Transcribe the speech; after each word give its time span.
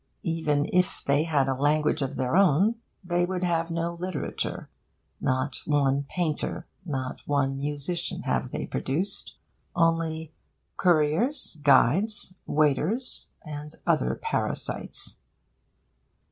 Even 0.23 0.67
if 0.73 1.03
they 1.05 1.25
had 1.25 1.47
a 1.47 1.53
language 1.53 2.01
of 2.01 2.15
their 2.15 2.35
own, 2.35 2.73
they 3.03 3.23
would 3.23 3.43
have 3.43 3.69
no 3.69 3.93
literature. 3.93 4.67
Not 5.19 5.57
one 5.67 6.07
painter, 6.09 6.65
not 6.83 7.21
one 7.27 7.59
musician, 7.59 8.23
have 8.23 8.49
they 8.49 8.65
produced; 8.65 9.35
only 9.75 10.33
couriers, 10.75 11.55
guides, 11.61 12.33
waiters, 12.47 13.27
and 13.45 13.75
other 13.85 14.15
parasites. 14.15 15.17